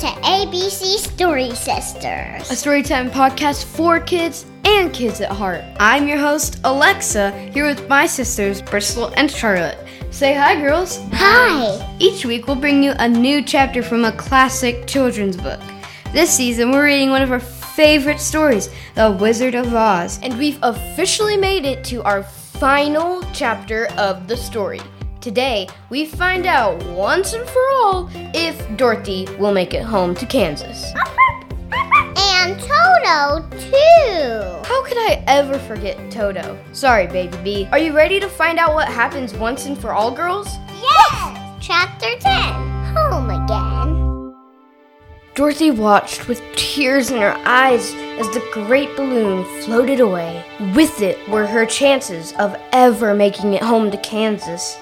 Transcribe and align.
to 0.00 0.06
ABC 0.06 0.96
Story 0.96 1.50
Sisters, 1.50 2.50
a 2.50 2.54
storytime 2.54 3.10
podcast 3.10 3.66
for 3.66 4.00
kids 4.00 4.46
and 4.64 4.94
kids 4.94 5.20
at 5.20 5.30
heart. 5.30 5.62
I'm 5.78 6.08
your 6.08 6.16
host, 6.16 6.58
Alexa, 6.64 7.32
here 7.52 7.66
with 7.66 7.86
my 7.86 8.06
sisters, 8.06 8.62
Bristol 8.62 9.12
and 9.18 9.30
Charlotte. 9.30 9.76
Say 10.10 10.32
hi, 10.32 10.58
girls. 10.58 11.00
Hi. 11.12 11.96
Each 11.98 12.24
week, 12.24 12.46
we'll 12.46 12.56
bring 12.56 12.82
you 12.82 12.94
a 12.98 13.06
new 13.06 13.42
chapter 13.42 13.82
from 13.82 14.06
a 14.06 14.12
classic 14.12 14.86
children's 14.86 15.36
book. 15.36 15.60
This 16.14 16.34
season, 16.34 16.70
we're 16.70 16.86
reading 16.86 17.10
one 17.10 17.20
of 17.20 17.30
our 17.30 17.38
favorite 17.38 18.20
stories, 18.20 18.70
The 18.94 19.10
Wizard 19.10 19.54
of 19.54 19.74
Oz, 19.74 20.18
and 20.22 20.38
we've 20.38 20.58
officially 20.62 21.36
made 21.36 21.66
it 21.66 21.84
to 21.84 22.02
our 22.04 22.22
final 22.22 23.22
chapter 23.34 23.88
of 23.98 24.28
the 24.28 24.36
story. 24.38 24.80
Today, 25.20 25.68
we 25.90 26.06
find 26.06 26.46
out 26.46 26.82
once 26.86 27.34
and 27.34 27.46
for 27.46 27.62
all 27.74 28.08
if 28.34 28.56
Dorothy 28.78 29.28
will 29.38 29.52
make 29.52 29.74
it 29.74 29.82
home 29.82 30.14
to 30.14 30.24
Kansas. 30.24 30.94
And 32.16 32.58
Toto, 32.58 33.46
too. 33.50 34.66
How 34.66 34.82
could 34.82 34.96
I 34.96 35.22
ever 35.26 35.58
forget 35.58 36.10
Toto? 36.10 36.58
Sorry, 36.72 37.06
baby 37.06 37.36
B. 37.44 37.68
Are 37.70 37.78
you 37.78 37.94
ready 37.94 38.18
to 38.18 38.30
find 38.30 38.58
out 38.58 38.72
what 38.72 38.88
happens 38.88 39.34
once 39.34 39.66
and 39.66 39.76
for 39.76 39.92
all, 39.92 40.10
girls? 40.10 40.48
Yes! 40.80 41.58
Chapter 41.60 42.18
10 42.18 42.32
Home 42.94 43.28
Again. 43.28 44.34
Dorothy 45.34 45.70
watched 45.70 46.28
with 46.28 46.40
tears 46.56 47.10
in 47.10 47.20
her 47.20 47.36
eyes 47.44 47.92
as 48.18 48.26
the 48.30 48.42
great 48.52 48.96
balloon 48.96 49.44
floated 49.64 50.00
away. 50.00 50.42
With 50.74 51.02
it 51.02 51.28
were 51.28 51.46
her 51.46 51.66
chances 51.66 52.32
of 52.38 52.56
ever 52.72 53.14
making 53.14 53.52
it 53.52 53.62
home 53.62 53.90
to 53.90 53.98
Kansas. 53.98 54.78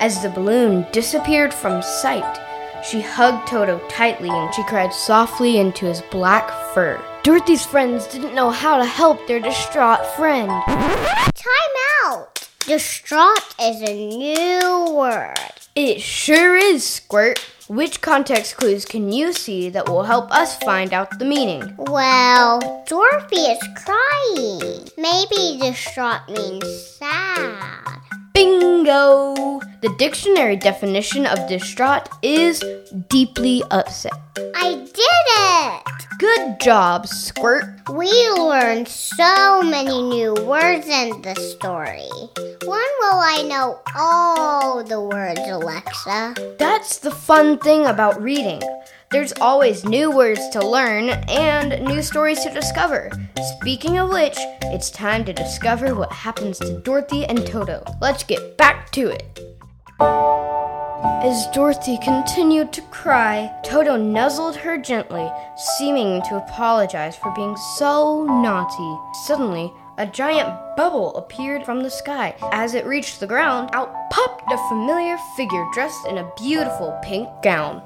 As 0.00 0.22
the 0.22 0.30
balloon 0.30 0.86
disappeared 0.92 1.52
from 1.52 1.82
sight, 1.82 2.40
she 2.82 3.02
hugged 3.02 3.46
Toto 3.46 3.78
tightly 3.88 4.30
and 4.30 4.54
she 4.54 4.62
cried 4.64 4.94
softly 4.94 5.58
into 5.58 5.84
his 5.84 6.00
black 6.10 6.50
fur. 6.72 6.98
Dorothy's 7.22 7.66
friends 7.66 8.06
didn't 8.06 8.34
know 8.34 8.48
how 8.48 8.78
to 8.78 8.84
help 8.86 9.26
their 9.26 9.40
distraught 9.40 10.06
friend. 10.16 10.48
Time 10.48 11.76
out. 12.06 12.48
Distraught 12.60 13.54
is 13.60 13.82
a 13.82 14.08
new 14.16 14.94
word. 14.94 15.36
It 15.76 16.00
sure 16.00 16.56
is, 16.56 16.82
Squirt. 16.82 17.38
Which 17.68 18.00
context 18.00 18.56
clues 18.56 18.86
can 18.86 19.12
you 19.12 19.34
see 19.34 19.68
that 19.68 19.86
will 19.86 20.04
help 20.04 20.32
us 20.32 20.56
find 20.60 20.94
out 20.94 21.18
the 21.18 21.26
meaning? 21.26 21.74
Well, 21.76 22.82
Dorothy 22.88 23.36
is 23.36 23.62
crying. 23.84 24.88
Maybe 24.96 25.58
distraught 25.60 26.26
means 26.30 26.86
sad. 26.86 28.00
Bingo! 28.90 29.60
The 29.82 29.94
dictionary 29.98 30.56
definition 30.56 31.24
of 31.24 31.48
distraught 31.48 32.08
is 32.22 32.60
deeply 33.08 33.62
upset. 33.70 34.18
I 34.56 34.74
did 34.74 35.26
it! 35.38 36.18
Good 36.18 36.58
job, 36.58 37.06
Squirt. 37.06 37.66
We 37.88 38.10
learned 38.30 38.88
so 38.88 39.62
many 39.62 40.02
new 40.02 40.34
words 40.44 40.88
in 40.88 41.22
the 41.22 41.36
story. 41.36 42.10
When 42.66 42.90
will 43.00 43.20
I 43.22 43.44
know 43.48 43.78
all 43.96 44.82
the 44.82 45.00
words, 45.00 45.40
Alexa? 45.46 46.56
That's 46.58 46.98
the 46.98 47.12
fun 47.12 47.58
thing 47.58 47.86
about 47.86 48.20
reading. 48.20 48.60
There's 49.10 49.32
always 49.40 49.84
new 49.84 50.12
words 50.12 50.48
to 50.50 50.64
learn 50.64 51.08
and 51.10 51.84
new 51.84 52.00
stories 52.00 52.44
to 52.44 52.54
discover. 52.54 53.10
Speaking 53.56 53.98
of 53.98 54.10
which, 54.10 54.36
it's 54.66 54.88
time 54.88 55.24
to 55.24 55.32
discover 55.32 55.96
what 55.96 56.12
happens 56.12 56.60
to 56.60 56.78
Dorothy 56.78 57.24
and 57.24 57.44
Toto. 57.44 57.82
Let's 58.00 58.22
get 58.22 58.56
back 58.56 58.92
to 58.92 59.08
it. 59.08 59.40
As 59.98 61.48
Dorothy 61.48 61.98
continued 61.98 62.72
to 62.72 62.82
cry, 62.82 63.52
Toto 63.64 63.96
nuzzled 63.96 64.54
her 64.54 64.78
gently, 64.78 65.28
seeming 65.76 66.22
to 66.28 66.36
apologize 66.36 67.16
for 67.16 67.34
being 67.34 67.56
so 67.78 68.24
naughty. 68.24 68.96
Suddenly, 69.24 69.72
a 69.98 70.06
giant 70.06 70.76
bubble 70.76 71.16
appeared 71.16 71.64
from 71.66 71.82
the 71.82 71.90
sky. 71.90 72.36
As 72.52 72.74
it 72.74 72.86
reached 72.86 73.18
the 73.18 73.26
ground, 73.26 73.70
out 73.72 73.92
popped 74.10 74.50
a 74.52 74.68
familiar 74.68 75.18
figure 75.36 75.66
dressed 75.74 76.06
in 76.06 76.18
a 76.18 76.32
beautiful 76.38 76.96
pink 77.02 77.28
gown. 77.42 77.82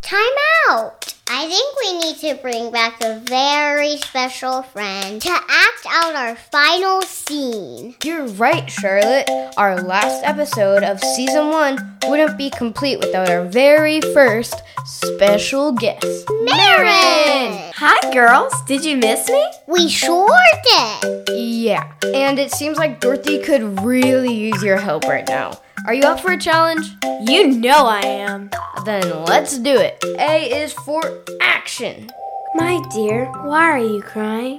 Time 0.00 0.36
out! 0.70 1.03
I 1.36 1.48
think 1.48 1.80
we 1.80 1.98
need 1.98 2.16
to 2.18 2.40
bring 2.40 2.70
back 2.70 3.02
a 3.02 3.18
very 3.18 3.96
special 3.96 4.62
friend 4.62 5.20
to 5.20 5.30
act 5.30 5.86
out 5.90 6.14
our 6.14 6.36
final 6.36 7.02
scene. 7.02 7.96
You're 8.04 8.28
right, 8.28 8.70
Charlotte. 8.70 9.28
Our 9.56 9.82
last 9.82 10.22
episode 10.22 10.84
of 10.84 11.00
season 11.00 11.48
one 11.48 11.98
wouldn't 12.06 12.38
be 12.38 12.50
complete 12.50 13.00
without 13.00 13.28
our 13.28 13.46
very 13.46 14.00
first 14.00 14.62
special 14.84 15.72
guest, 15.72 16.24
Marin! 16.30 17.72
Hi, 17.74 18.12
girls. 18.12 18.54
Did 18.68 18.84
you 18.84 18.96
miss 18.96 19.28
me? 19.28 19.44
We 19.66 19.88
sure 19.88 20.28
did. 20.62 21.30
Yeah, 21.36 21.92
and 22.14 22.38
it 22.38 22.52
seems 22.52 22.78
like 22.78 23.00
Dorothy 23.00 23.42
could 23.42 23.80
really 23.80 24.32
use 24.32 24.62
your 24.62 24.76
help 24.76 25.02
right 25.08 25.26
now. 25.26 25.58
Are 25.86 25.92
you 25.92 26.04
up 26.04 26.20
for 26.20 26.32
a 26.32 26.38
challenge? 26.38 26.86
You 27.26 27.48
know 27.48 27.86
I 27.86 28.00
am. 28.00 28.50
Then 28.86 29.24
let's 29.24 29.58
do 29.58 29.76
it. 29.76 30.02
A 30.18 30.62
is 30.62 30.72
for 30.72 31.23
action. 31.40 32.10
My 32.54 32.82
dear, 32.92 33.26
why 33.42 33.70
are 33.70 33.78
you 33.78 34.02
crying? 34.02 34.58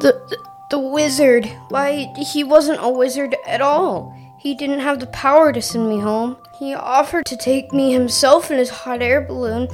The, 0.00 0.12
the, 0.28 0.38
the 0.70 0.78
wizard. 0.78 1.46
Why, 1.68 2.12
he 2.32 2.42
wasn't 2.44 2.82
a 2.82 2.88
wizard 2.88 3.36
at 3.46 3.60
all. 3.60 4.16
He 4.38 4.54
didn't 4.54 4.80
have 4.80 5.00
the 5.00 5.06
power 5.08 5.52
to 5.52 5.60
send 5.60 5.88
me 5.88 6.00
home. 6.00 6.36
He 6.58 6.74
offered 6.74 7.26
to 7.26 7.36
take 7.36 7.72
me 7.72 7.92
himself 7.92 8.50
in 8.50 8.58
his 8.58 8.70
hot 8.70 9.02
air 9.02 9.20
balloon, 9.20 9.68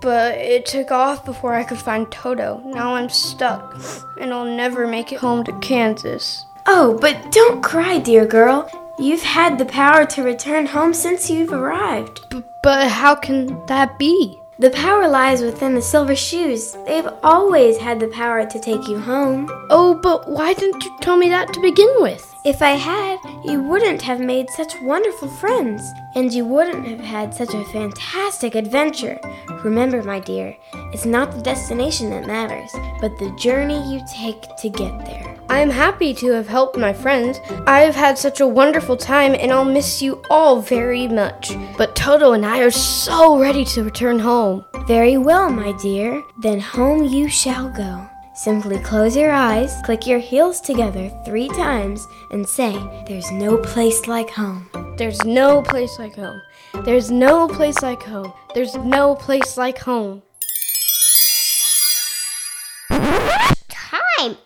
but 0.00 0.36
it 0.38 0.66
took 0.66 0.90
off 0.90 1.24
before 1.24 1.54
I 1.54 1.64
could 1.64 1.78
find 1.78 2.10
Toto. 2.10 2.60
Now 2.64 2.94
I'm 2.94 3.08
stuck, 3.08 3.80
and 4.20 4.32
I'll 4.32 4.44
never 4.44 4.86
make 4.86 5.12
it 5.12 5.18
home 5.18 5.44
to 5.44 5.58
Kansas. 5.60 6.44
Oh, 6.66 6.98
but 7.00 7.32
don't 7.32 7.62
cry, 7.62 7.98
dear 7.98 8.26
girl. 8.26 8.70
You've 8.98 9.22
had 9.22 9.58
the 9.58 9.64
power 9.64 10.04
to 10.06 10.22
return 10.22 10.66
home 10.66 10.92
since 10.92 11.30
you've 11.30 11.52
arrived. 11.52 12.28
B- 12.30 12.42
but 12.62 12.88
how 12.88 13.14
can 13.14 13.64
that 13.66 13.98
be? 13.98 14.36
The 14.60 14.70
power 14.70 15.06
lies 15.06 15.40
within 15.40 15.76
the 15.76 15.80
silver 15.80 16.16
shoes. 16.16 16.76
They've 16.84 17.08
always 17.22 17.78
had 17.78 18.00
the 18.00 18.08
power 18.08 18.44
to 18.44 18.58
take 18.58 18.88
you 18.88 18.98
home. 18.98 19.48
Oh, 19.70 19.94
but 20.02 20.28
why 20.28 20.52
didn't 20.52 20.82
you 20.82 20.98
tell 21.00 21.16
me 21.16 21.28
that 21.28 21.52
to 21.52 21.60
begin 21.60 21.88
with? 21.98 22.34
If 22.44 22.60
I 22.60 22.70
had, 22.70 23.20
you 23.44 23.62
wouldn't 23.62 24.02
have 24.02 24.18
made 24.18 24.50
such 24.50 24.80
wonderful 24.82 25.28
friends, 25.28 25.88
and 26.16 26.32
you 26.32 26.44
wouldn't 26.44 26.88
have 26.88 26.98
had 26.98 27.34
such 27.34 27.54
a 27.54 27.64
fantastic 27.66 28.56
adventure. 28.56 29.20
Remember, 29.64 30.02
my 30.02 30.20
dear, 30.20 30.56
it's 30.92 31.04
not 31.04 31.32
the 31.32 31.42
destination 31.42 32.10
that 32.10 32.26
matters, 32.26 32.70
but 33.00 33.18
the 33.18 33.34
journey 33.36 33.92
you 33.92 34.00
take 34.12 34.42
to 34.58 34.68
get 34.68 35.04
there. 35.04 35.36
I 35.50 35.60
am 35.60 35.70
happy 35.70 36.12
to 36.14 36.32
have 36.32 36.46
helped 36.46 36.76
my 36.76 36.92
friends. 36.92 37.40
I 37.66 37.80
have 37.80 37.94
had 37.94 38.18
such 38.18 38.40
a 38.40 38.46
wonderful 38.46 38.96
time, 38.96 39.34
and 39.34 39.50
I'll 39.50 39.64
miss 39.64 40.02
you 40.02 40.22
all 40.30 40.60
very 40.60 41.08
much. 41.08 41.52
But 41.76 41.96
Toto 41.96 42.32
and 42.32 42.44
I 42.44 42.60
are 42.60 42.70
so 42.70 43.38
ready 43.38 43.64
to 43.66 43.84
return 43.84 44.18
home. 44.18 44.64
Very 44.86 45.16
well, 45.16 45.48
my 45.50 45.72
dear. 45.80 46.22
Then 46.38 46.60
home 46.60 47.04
you 47.04 47.28
shall 47.28 47.70
go. 47.70 48.08
Simply 48.34 48.78
close 48.78 49.16
your 49.16 49.32
eyes, 49.32 49.74
click 49.84 50.06
your 50.06 50.20
heels 50.20 50.60
together 50.60 51.10
three 51.24 51.48
times, 51.48 52.06
and 52.30 52.46
say, 52.46 52.72
There's 53.08 53.32
no 53.32 53.56
place 53.56 54.06
like 54.06 54.30
home. 54.30 54.68
There's 54.98 55.24
no 55.24 55.62
place 55.62 55.96
like 55.96 56.16
home. 56.16 56.42
There's 56.84 57.08
no 57.08 57.46
place 57.46 57.80
like 57.82 58.02
home. 58.02 58.32
There's 58.52 58.74
no 58.74 59.14
place 59.14 59.56
like 59.56 59.78
home. 59.78 60.22
Time 62.90 64.36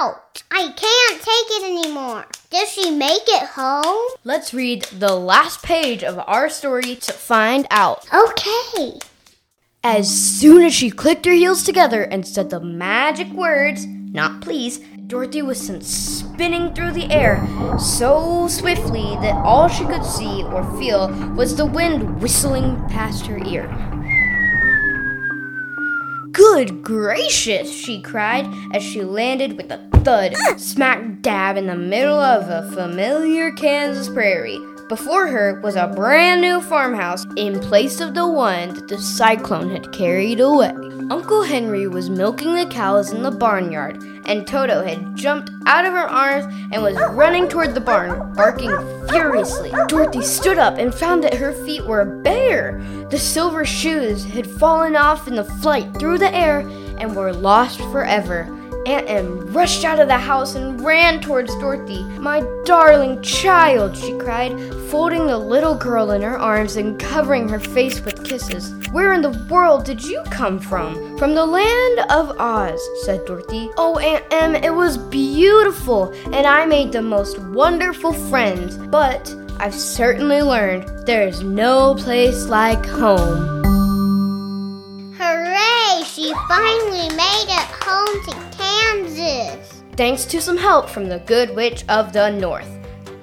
out! 0.00 0.42
I 0.50 0.72
can't 0.74 1.22
take 1.22 1.46
it 1.50 1.62
anymore. 1.62 2.26
Does 2.50 2.72
she 2.72 2.90
make 2.90 3.22
it 3.28 3.50
home? 3.50 4.10
Let's 4.24 4.52
read 4.52 4.82
the 4.86 5.14
last 5.14 5.62
page 5.62 6.02
of 6.02 6.18
our 6.26 6.48
story 6.48 6.96
to 6.96 7.12
find 7.12 7.68
out. 7.70 8.04
Okay. 8.12 8.98
As 9.84 10.10
soon 10.12 10.64
as 10.64 10.74
she 10.74 10.90
clicked 10.90 11.24
her 11.24 11.32
heels 11.32 11.62
together 11.62 12.02
and 12.02 12.26
said 12.26 12.50
the 12.50 12.58
magic 12.58 13.28
words, 13.28 13.86
not 13.86 14.40
please, 14.40 14.80
Dorothy 15.10 15.42
was 15.42 15.60
sent 15.60 15.82
spinning 15.82 16.72
through 16.72 16.92
the 16.92 17.10
air 17.10 17.44
so 17.80 18.46
swiftly 18.46 19.16
that 19.20 19.34
all 19.44 19.66
she 19.66 19.84
could 19.84 20.04
see 20.04 20.44
or 20.44 20.62
feel 20.78 21.08
was 21.34 21.56
the 21.56 21.66
wind 21.66 22.22
whistling 22.22 22.76
past 22.88 23.26
her 23.26 23.38
ear. 23.38 23.66
Good 26.30 26.84
gracious, 26.84 27.72
she 27.72 28.00
cried 28.00 28.46
as 28.72 28.84
she 28.84 29.02
landed 29.02 29.56
with 29.56 29.72
a 29.72 29.84
thud 30.04 30.36
smack 30.56 31.22
dab 31.22 31.56
in 31.56 31.66
the 31.66 31.74
middle 31.74 32.20
of 32.20 32.48
a 32.48 32.70
familiar 32.70 33.50
Kansas 33.50 34.08
prairie. 34.08 34.60
Before 34.90 35.28
her 35.28 35.60
was 35.60 35.76
a 35.76 35.86
brand 35.86 36.40
new 36.40 36.60
farmhouse 36.60 37.24
in 37.36 37.60
place 37.60 38.00
of 38.00 38.14
the 38.14 38.26
one 38.26 38.74
that 38.74 38.88
the 38.88 38.98
cyclone 38.98 39.70
had 39.70 39.92
carried 39.92 40.40
away. 40.40 40.72
Uncle 41.10 41.44
Henry 41.44 41.86
was 41.86 42.10
milking 42.10 42.56
the 42.56 42.66
cows 42.66 43.12
in 43.12 43.22
the 43.22 43.30
barnyard, 43.30 44.02
and 44.24 44.44
Toto 44.48 44.82
had 44.82 45.14
jumped 45.14 45.52
out 45.64 45.84
of 45.84 45.92
her 45.92 46.10
arms 46.10 46.52
and 46.72 46.82
was 46.82 46.96
running 47.12 47.46
toward 47.46 47.76
the 47.76 47.80
barn, 47.80 48.34
barking 48.34 48.72
furiously. 49.08 49.70
Dorothy 49.86 50.22
stood 50.22 50.58
up 50.58 50.76
and 50.76 50.92
found 50.92 51.22
that 51.22 51.34
her 51.34 51.52
feet 51.52 51.86
were 51.86 52.04
bare. 52.04 52.82
The 53.10 53.18
silver 53.18 53.64
shoes 53.64 54.24
had 54.24 54.50
fallen 54.50 54.96
off 54.96 55.28
in 55.28 55.36
the 55.36 55.44
flight 55.44 55.94
through 56.00 56.18
the 56.18 56.34
air 56.34 56.66
and 56.98 57.14
were 57.14 57.32
lost 57.32 57.78
forever. 57.92 58.48
Aunt 58.86 59.08
Em 59.10 59.46
rushed 59.52 59.84
out 59.84 60.00
of 60.00 60.08
the 60.08 60.18
house 60.18 60.54
and 60.54 60.82
ran 60.84 61.20
towards 61.20 61.54
Dorothy. 61.56 62.02
My 62.18 62.42
darling 62.64 63.20
child, 63.22 63.96
she 63.96 64.16
cried, 64.18 64.52
folding 64.90 65.26
the 65.26 65.38
little 65.38 65.74
girl 65.74 66.12
in 66.12 66.22
her 66.22 66.38
arms 66.38 66.76
and 66.76 66.98
covering 66.98 67.48
her 67.48 67.60
face 67.60 68.00
with 68.00 68.24
kisses. 68.24 68.72
Where 68.90 69.12
in 69.12 69.22
the 69.22 69.46
world 69.50 69.84
did 69.84 70.02
you 70.02 70.22
come 70.30 70.58
from? 70.58 71.18
From 71.18 71.34
the 71.34 71.44
land 71.44 72.00
of 72.10 72.36
Oz, 72.40 72.80
said 73.02 73.24
Dorothy. 73.26 73.70
Oh, 73.76 73.98
Aunt 73.98 74.24
Em, 74.30 74.54
it 74.54 74.74
was 74.74 74.96
beautiful, 74.96 76.12
and 76.32 76.46
I 76.46 76.64
made 76.64 76.92
the 76.92 77.02
most 77.02 77.38
wonderful 77.38 78.12
friends. 78.12 78.76
But 78.76 79.34
I've 79.58 79.74
certainly 79.74 80.40
learned 80.40 81.06
there 81.06 81.28
is 81.28 81.42
no 81.42 81.94
place 81.96 82.46
like 82.46 82.84
home. 82.86 83.60
Hooray! 85.18 86.02
She 86.04 86.32
finally 86.48 87.14
made 87.14 87.46
it 87.48 87.68
home 87.84 88.24
to 88.24 88.49
Kansas. 89.20 89.82
Thanks 89.96 90.24
to 90.26 90.40
some 90.40 90.56
help 90.56 90.88
from 90.88 91.08
the 91.08 91.18
Good 91.20 91.54
Witch 91.54 91.84
of 91.88 92.12
the 92.12 92.30
North. 92.30 92.70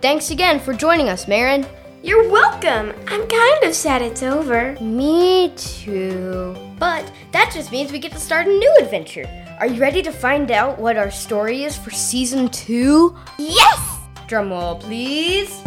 Thanks 0.01 0.29
again 0.29 0.59
for 0.59 0.73
joining 0.73 1.09
us, 1.09 1.27
Marin. 1.27 1.65
You're 2.03 2.29
welcome. 2.29 2.94
I'm 3.07 3.27
kind 3.27 3.63
of 3.63 3.73
sad 3.73 4.01
it's 4.03 4.21
over. 4.21 4.77
Me 4.79 5.51
too. 5.55 6.55
But 6.77 7.11
that 7.31 7.51
just 7.53 7.71
means 7.71 7.91
we 7.91 7.99
get 7.99 8.11
to 8.11 8.19
start 8.19 8.45
a 8.45 8.49
new 8.49 8.77
adventure. 8.79 9.25
Are 9.59 9.65
you 9.65 9.81
ready 9.81 10.03
to 10.03 10.11
find 10.11 10.51
out 10.51 10.77
what 10.77 10.97
our 10.97 11.09
story 11.09 11.63
is 11.63 11.75
for 11.75 11.89
season 11.89 12.49
two? 12.49 13.17
Yes! 13.39 13.97
Drumroll, 14.27 14.79
please. 14.79 15.63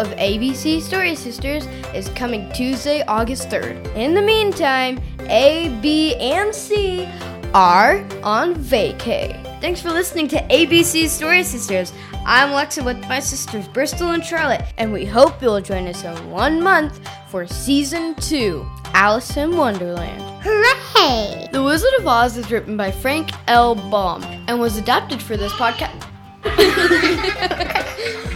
Of 0.00 0.08
ABC 0.16 0.80
Story 0.80 1.14
Sisters 1.14 1.66
is 1.94 2.08
coming 2.10 2.50
Tuesday, 2.52 3.02
August 3.02 3.50
3rd. 3.50 3.94
In 3.94 4.14
the 4.14 4.22
meantime, 4.22 4.98
A, 5.28 5.68
B, 5.82 6.16
and 6.16 6.54
C 6.54 7.06
are 7.52 7.98
on 8.22 8.54
vacay. 8.54 9.36
Thanks 9.60 9.82
for 9.82 9.90
listening 9.90 10.26
to 10.28 10.36
ABC 10.48 11.06
Story 11.06 11.42
Sisters. 11.42 11.92
I'm 12.24 12.48
Lexa 12.48 12.82
with 12.82 12.98
my 13.08 13.20
sisters 13.20 13.68
Bristol 13.68 14.12
and 14.12 14.24
Charlotte, 14.24 14.62
and 14.78 14.90
we 14.90 15.04
hope 15.04 15.42
you'll 15.42 15.60
join 15.60 15.86
us 15.86 16.02
in 16.02 16.30
one 16.30 16.62
month 16.62 17.06
for 17.28 17.46
Season 17.46 18.14
2 18.14 18.66
Alice 18.94 19.36
in 19.36 19.54
Wonderland. 19.54 20.22
Hooray! 20.42 21.48
The 21.52 21.62
Wizard 21.62 21.92
of 21.98 22.06
Oz 22.06 22.38
is 22.38 22.50
written 22.50 22.74
by 22.78 22.90
Frank 22.90 23.32
L. 23.48 23.74
Baum 23.74 24.22
and 24.48 24.58
was 24.58 24.78
adapted 24.78 25.20
for 25.22 25.36
this 25.36 25.52
podcast. 25.52 26.06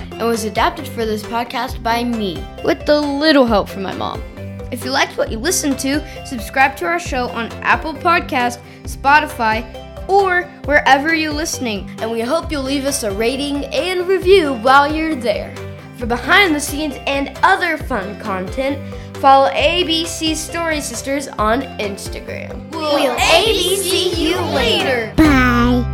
and 0.14 0.26
was 0.26 0.44
adapted 0.44 0.87
for 0.88 1.05
this 1.05 1.22
podcast 1.22 1.82
by 1.82 2.05
me, 2.05 2.44
with 2.64 2.88
a 2.88 3.00
little 3.00 3.46
help 3.46 3.69
from 3.69 3.82
my 3.82 3.94
mom. 3.94 4.22
If 4.70 4.84
you 4.84 4.90
liked 4.90 5.16
what 5.16 5.31
you 5.31 5.38
listened 5.38 5.78
to, 5.81 6.26
subscribe 6.26 6.76
to 6.78 6.87
our 6.87 6.99
show 6.99 7.28
on 7.28 7.52
Apple 7.62 7.94
Podcast, 7.94 8.58
Spotify, 8.82 9.64
or 10.08 10.44
wherever 10.64 11.14
you're 11.14 11.32
listening, 11.32 11.88
and 12.00 12.11
we 12.11 12.20
hope 12.20 12.50
you'll 12.50 12.62
leave 12.62 12.84
us 12.84 13.02
a 13.02 13.11
rating 13.12 13.64
and 13.66 14.06
review 14.08 14.55
while 14.55 14.93
you're 14.93 15.14
there. 15.14 15.55
For 15.96 16.06
behind 16.06 16.55
the 16.55 16.61
scenes 16.61 16.96
and 17.06 17.38
other 17.43 17.78
fun 17.78 18.19
content, 18.20 18.78
follow 19.19 19.49
ABC 19.50 20.34
Story 20.34 20.81
Sisters 20.81 21.28
on 21.28 21.62
Instagram. 21.78 22.70
We'll, 22.72 23.16
ABC 23.16 24.16
you 24.16 24.40
later. 24.55 25.12
Bye. 25.16 25.94